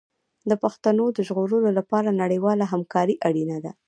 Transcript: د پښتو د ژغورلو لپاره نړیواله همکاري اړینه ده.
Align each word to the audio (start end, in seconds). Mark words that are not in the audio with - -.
د 0.49 0.51
پښتو 0.63 1.05
د 1.13 1.17
ژغورلو 1.27 1.69
لپاره 1.77 2.17
نړیواله 2.23 2.65
همکاري 2.73 3.15
اړینه 3.27 3.57
ده. 3.63 3.71